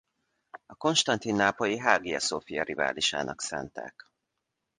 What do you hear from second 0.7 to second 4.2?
konstantinápolyi Hagia Szophia riválisának szánták.